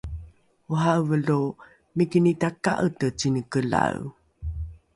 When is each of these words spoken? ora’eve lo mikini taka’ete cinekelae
ora’eve 0.73 1.17
lo 1.27 1.37
mikini 1.95 2.31
taka’ete 2.41 3.07
cinekelae 3.17 4.01